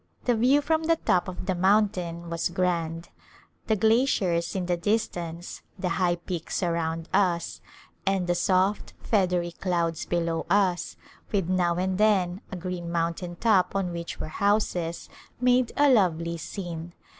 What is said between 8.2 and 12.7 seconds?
the soft, feathery clouds below us, with now and then a